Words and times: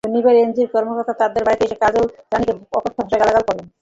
শনিবার 0.03 0.35
এনজিওর 0.37 0.71
কর্মকর্তারা 0.73 1.19
তাঁদের 1.21 1.43
বাড়িতে 1.47 1.63
এসে 1.67 1.77
কাজল 1.83 2.03
রানীকে 2.31 2.53
অকথ্য 2.77 2.97
ভাষায় 2.99 3.19
গালাগাল 3.21 3.43
করেন। 3.47 3.65